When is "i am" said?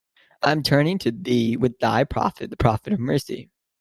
0.41-0.63